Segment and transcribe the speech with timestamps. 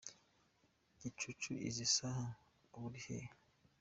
[0.99, 2.27] Gicucu izi saha
[2.75, 3.19] uba uri he?.